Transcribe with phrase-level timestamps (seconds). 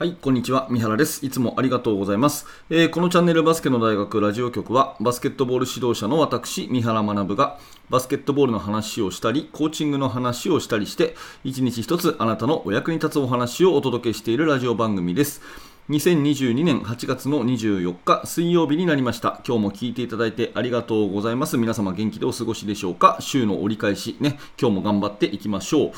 [0.00, 0.66] はい、こんにちは。
[0.70, 1.26] 三原です。
[1.26, 2.46] いつもありがとうございます。
[2.70, 7.58] えー、このチャンネルバスケの大学ラジオ局は、バスケットボール指導者の私、三原学が、
[7.90, 15.42] バスケットボールの話をしたり、コーチングの話をしたりして、一日一つあなたのお役に立つお話をお届けしているラジオ番組です。
[15.90, 19.42] 2022年8月の24日水曜日になりました。
[19.46, 21.58] 今日も聞いていただいてありがとうございます。
[21.58, 23.18] 皆様元気でお過ごしでしょうか？
[23.20, 25.92] 週の折り返しね、今日も頑張っていきましょう。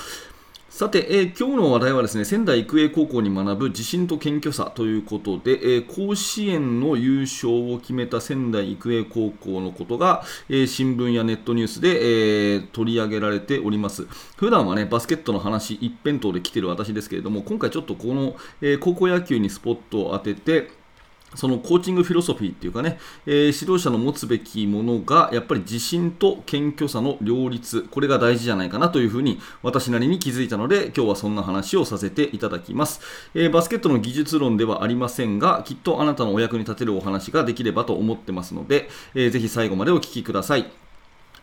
[0.72, 14.06] さて、えー、今日の話題はですね仙台育英高校に学ぶ自信と謙虚さということで、えー、甲子園の優勝を決めた仙台育英高校のことが、えー、新聞やネットニュースで、え取り上げられております。
[14.36, 20.70] 普段はねバスケットの話一辺倒で来ている私ですけれども今回ちょっとこの、え高校野球にスポットを当てて
[21.34, 33.00] そのコーチングフィロソフィーっていうかね、えー、指導者の持つべきものが、やっぱり自信と謙虚さの両立、これが大事じゃないかなというふうに私なりに気づいたので、今日はそんな話をさせていただきます。
[33.34, 40.70] えー、バスケットの技術論ではありませんが、きっとあなたのお役に立てるお話ができればと思ってますので、えー、ぜひ最後までお聞きください。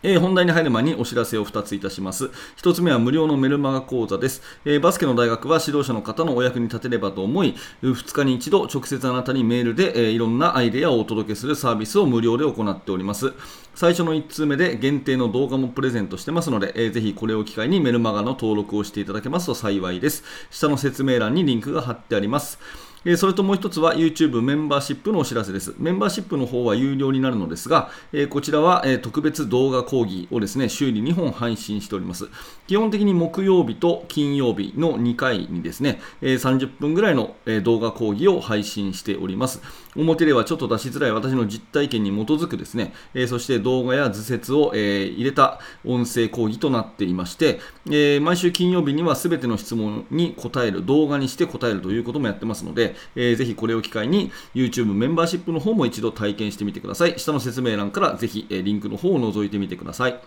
[0.02, 2.30] えー、本題に入る前にお知らせを2ついたします。
[2.56, 13.32] 1つ目は無料のメルマガ講座です、えー、バスケの大学は指導者の方のお役に立てればと思い、2日に1度直接あなたにメールで、えー、いろんなアイデアをお届けするサービスを無料で行っております。
[13.74, 20.24] 最初の1通目で限定の動画もプレゼントしてますので、えー、ぜひこれを機会にメルマガの登録をしていただけますと幸いです。
[20.50, 22.58] 下の説明欄にリンクが貼ってあります。
[23.06, 25.74] えそれともう一つは YouTube メンバーシップのお知らせです。
[25.78, 32.28] メンバーシップの方は有料になるのですが、えこちらは、え特別動画講義をですね、週に2本配信しております。
[32.66, 39.62] 基本的に木曜日と金曜日の2回にですね、え30分ぐらいの、え動画講義を配信しております。
[39.96, 57.18] 表ではちょっと出しづらい私の実体験に基づくですね、えそして動画や図説を、え入れた音声講義となっていまして、え毎週金曜日には全ての質問に答える、動画にして答えるということもやってますので、えー、ぜひこれを機会に YouTube メンバーシップの方も一度体験してみてください。
[57.18, 60.20] 下の説明欄からぜひ、えー、リンクの方を覗いてみてください。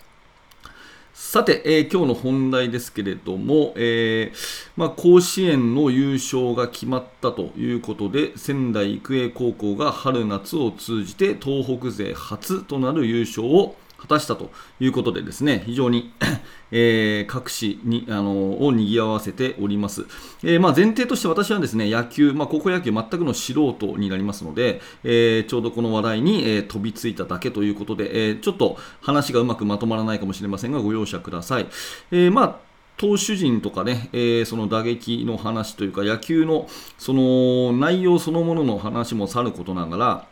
[1.14, 14.50] さて、えー、今日の本題ですけれども、えー、まあ、甲子園の優勝が決まったということで仙台育英高校が春夏を通じて東北勢初となる優勝を果たしたと
[14.80, 16.12] いうことでですね非常に
[16.76, 20.06] えー、各紙にあのを賑わせております、
[20.42, 31.66] えー、まあ、前提として私はですね野球、まあ、高校野球全くの素人になりますので、え、ちょうどこの話題に、え飛びついただけということで、えちょっと話がうまくまとまらないかもしれませんがご容赦ください、
[32.10, 32.56] えまあ
[32.96, 40.26] 投手陣とかね、えー、その打撃の話というか野球のその内容そのものの話もさることながら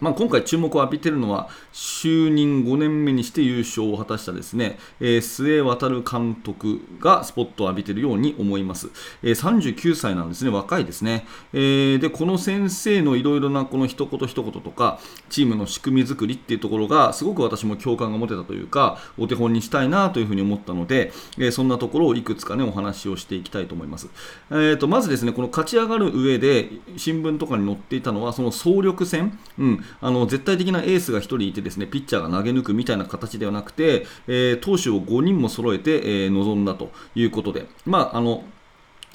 [0.00, 8.90] まあ、今回注目を浴びているのは就任5年目にして優勝を果たしたですね、えー、末渡監督がスポットを浴びているように思います、
[9.22, 24.08] えー、39歳なんですね若いですね、えー、でこの先生のいろいろなこの一言一言とかチームの仕組み作りっていうところがすごく私も共感が持てたというかお手本にしたいなというふうに思ったので、えそんなところをいくつかねお話をしていきたいと思います、
[24.50, 29.84] えーと、まずですねこの勝ち上がる上で新聞とかに載っていたのはその総力戦、うん。
[30.00, 38.44] あの絶対的なエースが1人いてですねピッチャーが投げ抜くみたいな形ではなくて、えー、投手を5人も揃えて、えー、臨んだということで、まあ、あの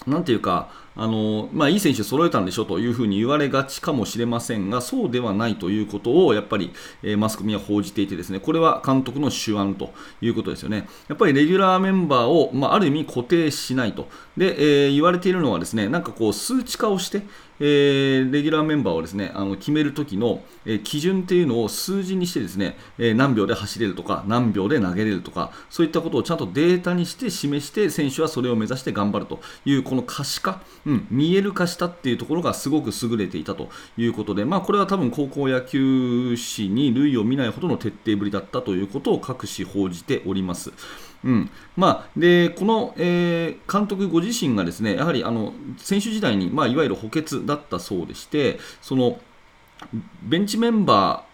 [0.08, 6.72] なんていうか、あのまあ、いい選手揃えたんでしょというふうに言われがちかもしれませんが、そうではないということをやっぱり、
[7.02, 10.88] えー、マスコミは報じていて、ですねこれは監督の手腕ということですよね。
[11.08, 14.08] やっぱりレギュラーメンバーを、まあ、ある意味固定しないと。
[14.38, 17.24] で、えー、言われているのはですね、なんかこう数値化をして、
[17.60, 40.72] えー、レギュラーメンバーをですねあの決めるときの、え基準っていうのを数字にしてですね、え何秒で走れるとか何秒で投げれるとかそういったことをちゃんとデータにして示して選手はそれを目指して頑張るというこの可視化、うん、見える化したっていうところがすごく優れていたということで、まあ、これは多分高校野球史に類を見ないほどの徹底ぶりだったということを各紙報じております。
[41.24, 49.20] うんまあ、でこの、えー、監督ご自身がですねやはりあの選手時代に、まあ、いわゆる補欠だったそうでしてその
[50.22, 51.33] ベンチメンバー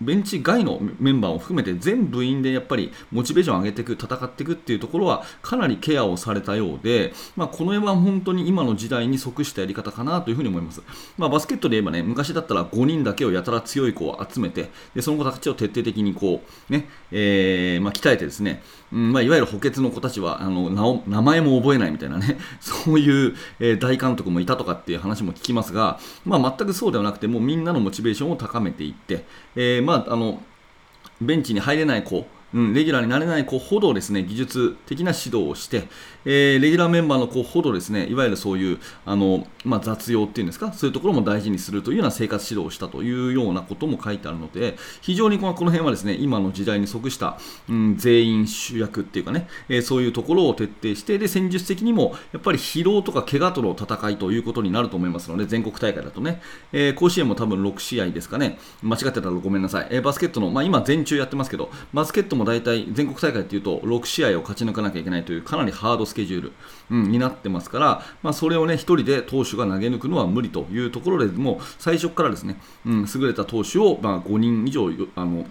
[0.00, 10.82] ベンチ外のメンバーを含めて全部員でやっぱりモチベーションを上げていく、戦っていくっていうところはかなりケアをされたようで、まあ、この辺は本当に今の時代に即したやり方かなというふに思います。
[11.16, 18.62] まあ、バスケットで言えばね、昔だったら5人だけをやたら強い子を集めて、でその子たちを徹底的にこう、ねえーまあ、鍛えてですね、
[18.92, 29.24] うんま、いわゆる補欠の子たちはあの名前も覚えないみたいなね、 そういう、え、大監督もいたとかっていう話も聞きますが、ま、全くそうではなくて、もうみんなのモチベーションを高めていって、
[29.56, 30.40] えーまあ、あの
[31.20, 32.24] ベンチに入れない子
[32.54, 35.88] うん、レギュラーになれない子ほどですね技術的な指導をして、
[36.24, 47.38] えー、レギュラーメンバーの子ほどですねいわゆるそういうあの、まあ、雑用っていうんですかそういうところも大事にするというような生活指導をしたというようなことも書いてあるので非常にこのこの辺はですね今の時代に即した、
[47.68, 56.42] うん、全員主役っていうかね、えー、そういうところを徹底してで戦術的にもやっぱり疲労とか怪我との戦いということになると思いますので全国大会だとね、
[56.72, 66.52] えー、甲子園も多分6試合ですかね間違ってたらごめんなさい、えバスケットの、まあ、今全中やってますけどバスケットも大体全国大会っていうと6試合を勝ち抜かなきゃいけないというかなりハードスケジュール、
[66.90, 72.56] うん、になってますから、まあ、それをね1人で投手が投げ抜くのは無理というところでも最初からですね、
[72.86, 75.46] うん、優れた投手を、まあ、5人以上あの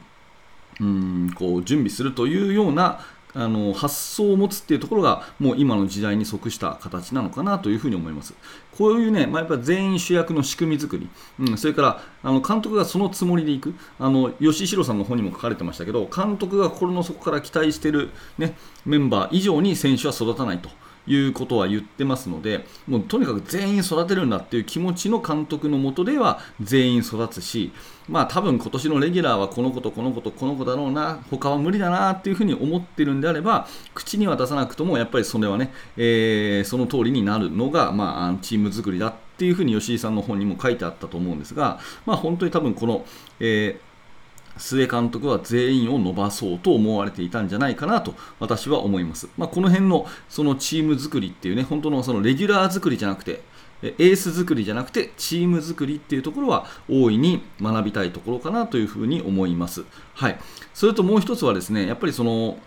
[0.82, 3.02] うんこう準備するというような
[3.36, 8.34] あの発想を持つっていうところがもう今の時代に即した形なのかなというふうに思います。
[8.78, 11.10] こういうね、まあ、やっぱ全員主役の仕組み作り、
[11.40, 18.56] うん、それからあの監督がそのつもりでいく、あの吉弘さんの本にも書かれてましたけど、監督が心の底から期待している、ね、
[18.86, 20.70] メンバー以上に選手は育たないと。
[21.10, 27.72] いうことは言ってますので、もうとにかく全員育てるんだっていう気持ちの監督のもとでは全員育つし、
[28.08, 43.06] まあ多分今年のレギュラーはこの子とこの子とこの子だろうな、他は無理だなっていうふうに思ってるんであれば、口には出さなくともやっぱりそれはね、えー、その通りになるのが、まあ、チーム作りだっていうふうに吉井さんの本にも書いてあったと思うんですが、まあ本当に多分この、
[43.40, 43.89] えー
[44.60, 49.28] 須江監督は全員を伸ばそうと思われていたんじゃないかなと私は思います。
[49.38, 53.42] まあ、この辺のそのチーム作りっていうね、本当のそのレギュラー作りじゃなくて、
[53.82, 59.86] エース作りじゃなくてチーム作りっていうところは大いに学びたいところかなというふうに思います。
[60.14, 60.40] はい。
[60.74, 62.58] それともう一つはですね、やっぱりその、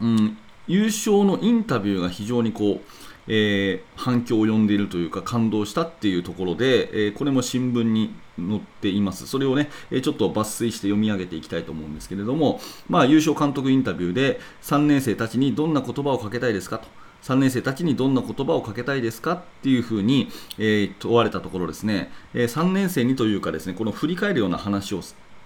[0.00, 2.80] うん、優勝のインタビューが非常にこう、
[3.26, 9.26] えー、反響を呼んでいるというか感動したっていうところで、えー、これも新聞に載っています。
[9.26, 16.88] それをね、えちょっと抜粋して読み上げていきたいと思うんですけれども、まあ、優勝監督インタビューで3年生たちにどんな言葉をかけたいですかと。
[17.22, 20.28] 3年生たちにどんな言葉をかけたいですかっていうふうに、
[20.58, 25.00] え、問われたところですね、え、3年生にというかですね、この振り返るような話を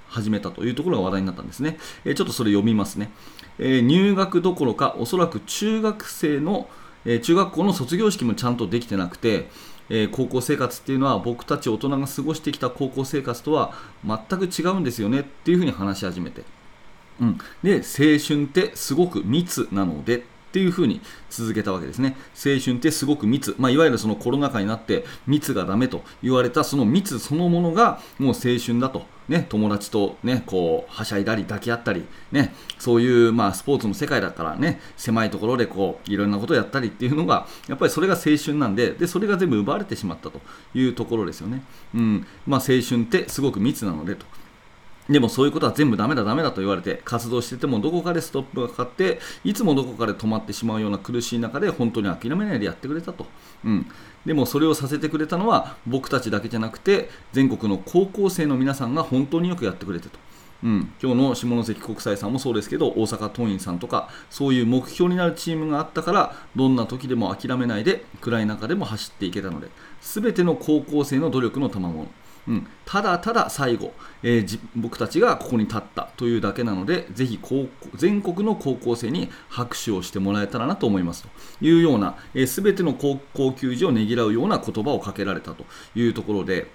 [0.09, 1.79] 始めたというところが話題になったんですね。
[2.05, 3.13] え、ちょっとそれ読みますね。
[3.61, 6.69] え入学どころか、おそらく中学生の
[7.11, 9.49] え中学校の卒業式もちゃんとできてなくて、
[9.89, 13.73] えー、高校生活っていうのは僕たち大人が過ごしてきた高校生活とは
[14.05, 16.43] 全く違うんですよねっていうふうに話し始めて、
[17.19, 21.01] うん、で青春ってすごく密なのでっていうふうに
[21.31, 22.17] 続けたわけですね。
[22.35, 29.07] 青春ってすごく密、まあ、いわゆるそのコロナ禍になって密がダメと言われたその密そのものがもう青春だと。
[29.29, 40.41] ね、友達と、ね、こうはしゃいだり抱き合ったり、ね、そういう、まあ、スポーツの世界だからね狭いところでこういろんなことをやったりっていうのがやっぱりそれが青春なんででそれが全部奪われてしまったと
[40.75, 41.63] いうところですよね。
[41.95, 44.25] うんまあ、青春ってすごく密なのでと
[45.09, 53.27] でもそういうことは全部ダメだダメだと言われて活動しててもどこかでストップがかかっていつもどこかで止まってしまうような苦しい中で本当に諦めないでやってくれたと、
[53.65, 53.87] うん、
[54.27, 60.19] でもそれをさせてくれたのは僕たちだけじゃなくて全国の高校生の皆さんが本当によくやってくれてと。
[60.61, 69.69] うん、今日の下関国際さんもそうですけど大阪桐蔭さんとかそういう目標になるチームがあったからどんな時でも諦めないで暗い中でも走っていけたので
[70.03, 72.09] 全ての高校生の努力の賜物。
[72.49, 73.93] うん、ただただ最後、
[74.23, 81.29] えー、僕たちがここに立ったというだけなのでぜひ高全国の高校生に拍手をしてもらえたらなと思いますと。
[81.61, 86.71] いうような、えー、全ての高校球児をねぎらうような言葉をかけられたというところで、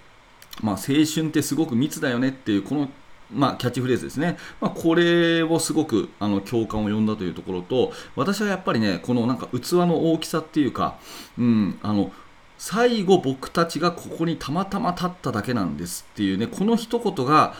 [0.62, 2.90] まあ、青春ってすごく密だよねっていうこの
[3.32, 11.00] まあ、キャッチフレーズですね、まあ、これをすごくあの共感を呼んだというところと私はやっぱりねこのなんか器の大きさっていうか、
[11.38, 12.12] うん、あの
[12.58, 17.54] 最後僕たちがここにたまたま立っただけなんですっていうねこの一言が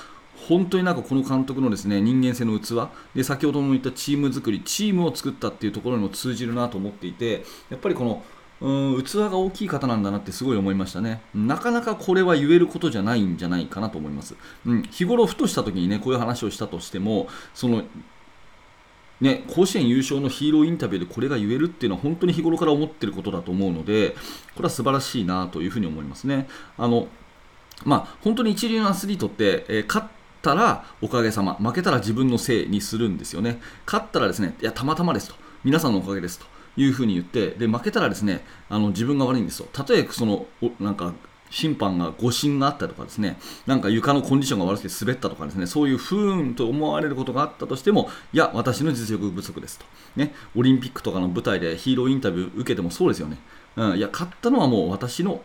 [0.48, 8.24] 本当になんかこの監督のですね人間性の器で先ほども言ったチーム作りチームを作ったっていうところにも通じるなと思っていてやっぱりこの
[8.62, 11.22] うん器が大きい方なんだなってすごい思いましたね。
[11.36, 14.36] なかなかこれは言えることじゃないんじゃないかなと思います。
[14.66, 17.84] うん、日頃ふとした時にねこういう話をしたとしてもその
[19.22, 24.12] ね、甲子園優勝のヒーローインタビューでこれが言えるっていうのは本当に日頃から思ってることだと思うので
[24.56, 26.48] これは素晴らしいなというふに思いますね。
[26.78, 27.08] あの
[27.86, 30.08] まあ、本当に一流のアスリートって、えー、勝っ
[30.42, 33.60] たらおかげさま負けたら自分のせいにするんですよね。
[33.86, 36.46] 勝ったらですねいやたまたまですと皆さんのおかげですと
[36.78, 39.68] いうふに言ってで負けたらですねあの自分が悪いんですよ。
[39.72, 40.46] たとえその
[40.80, 41.14] なんか
[41.54, 53.38] 審判が誤審があったとかですねなんか床のコンディションが悪くて滑ったとかですねそういう不運と思われることがあったとしてもいや私の実力不足ですと、ね、オリンピックとかの舞台でヒーローインタビュー受けてもそうですよね、
[53.76, 55.44] うん、いや勝ったのはもう私の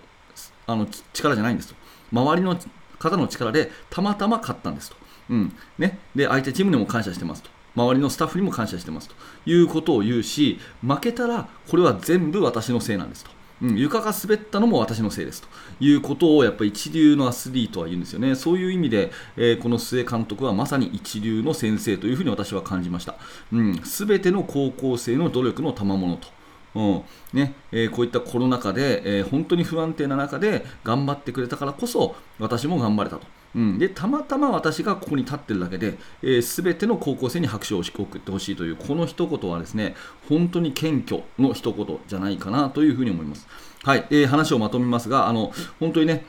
[0.67, 1.75] あの力じゃないんですと。
[2.13, 2.59] 周りの
[2.99, 4.97] 方の力でたまたま勝ったんですと、
[5.31, 7.51] うんね、で相手チームにも感謝してますと。
[7.75, 9.15] 周りのスタッフにも感謝してますと。
[9.47, 13.38] いうことを言うし負けたらこれは全部私のせいなんですと。
[13.63, 15.49] うん、床が滑ったのも私のせいですと
[15.81, 23.17] いうことをやっぱり一流のアスリートは言うんですよね、そういう意味で、えー、この須江監督はまさに一流の先生というふうに私は感じました。
[23.85, 26.29] す、べ、ての高校生の努力の賜物と
[26.75, 33.38] うんねえー、こういったコロナ禍で、えー、本当に不安定な中で頑張ってくれたからこそ私も頑張れたと。
[33.55, 39.95] うん、でたまたま私がここに立ってるだけで、えー、全ての高校生に拍手を送ってほしいというこの一言はですね
[40.29, 43.47] 本当に謙虚の一言じゃないかなというふうに思います。
[43.83, 46.25] はい、えー、話をまとめますがあの本当にね、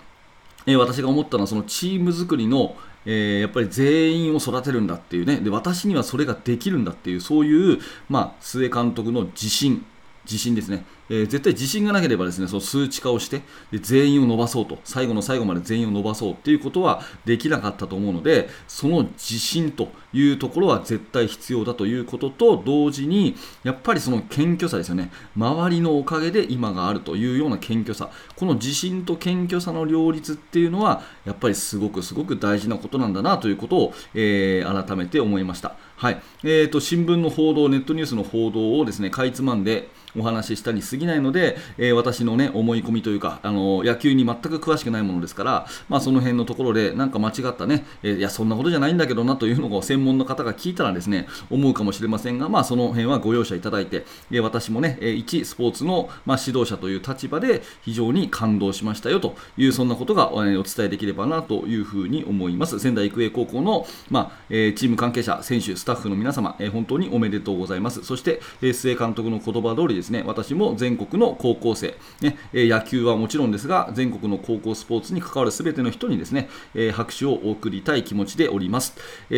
[0.65, 5.37] えー、私が思ったのはそのチーム作りのえー、やっぱり全員を育てるんだっていうね。
[5.37, 9.85] で私にはそれができるんだっていうそういう、まあ、須江監督の自信
[10.29, 14.77] 自信ですね、えー、絶対自信がなければですねその数値化をしてで全員を伸ばそうと。
[14.83, 25.11] 最後の最後まで全員を伸ばそうっていうことはできなかったと思うのでその自信というところは絶対必要だということと同時にやっぱりその謙虚さですよね。
[25.35, 28.09] 周りのおかげで今があるというような謙虚さ。
[28.35, 35.75] この自信と謙虚さの両立っていうのはやっぱりすごくすごく大事なことなんだなということを、えー、改めて思いました。
[35.95, 36.21] はい。
[36.43, 62.79] えーと、新聞の報道、ネットニュースの報道をですねかいつまんでお話ししたに過ぎないので、えー、私の、ね、思い込みというかあの野球に全く詳しくないものですから、まあ、その辺のところでなんか間違ったね、えー、いやそんなことじゃないんだけどなというのを専門の方が聞いたらですね思うかもしれませんが、まあ、その辺はご容赦いただいて、えー、私もね、え一スポーツの、まあ、指導者という立場で非常に感動しましたよというそんなことが、えー、お伝えできればなというふうに思います。
[62.79, 68.03] 仙台育英高校の、まあえー、チーム関係者選手スタッフの皆様、えー、本当におめでとうございます。
[68.03, 70.23] そして、えー、須江監督の言葉通りですね。
[70.25, 78.95] 私も全国の高校生、ね、野球はもちろんですが全国の高校スポーツに関わるすべての人にですね、え拍手を送りたい気持ちでおります、
[79.29, 79.35] え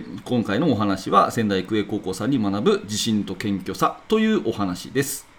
[0.00, 5.33] ー、今回のお話は仙台育英高校さんに学ぶ自信と謙虚さというお話です。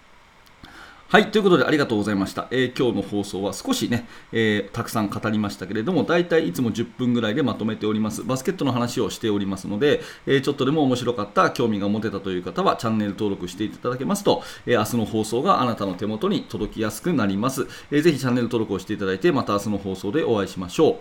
[1.08, 2.48] はい、ということでありがとうございました。
[2.50, 8.24] えー、今日の放送は少しね、えー、たくさん語りましたけれども、大体いつも10分ぐらいでまとめております。
[8.24, 17.68] バスケットの話をしておりますので、えー、ちょっとでも面白かった、興味が持てたという方は、チャンネル登録していただけますと、え明日の放送があなたの手元に届きやすくなります。
[17.92, 20.96] えー、ぜひチャンネル登録をしていただいて、また明日の放送でお会いしましょう。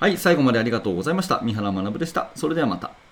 [0.00, 1.42] はい、最後までありがとうございました。
[1.42, 2.30] 三原学でした。
[2.36, 3.05] それではまた。